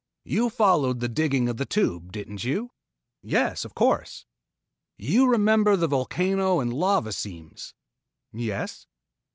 "You 0.23 0.49
followed 0.49 0.99
the 0.99 1.07
digging 1.07 1.47
of 1.47 1.57
the 1.57 1.65
Tube, 1.67 2.11
didn't 2.11 2.43
you?" 2.43 2.71
"Yes, 3.21 3.63
of 3.63 3.75
course." 3.75 4.25
"You 4.97 5.27
remember 5.29 5.75
the 5.77 5.87
volcano 5.87 6.59
and 6.59 6.73
lava 6.73 7.11
seams?" 7.11 7.75
"Yes." 8.33 8.87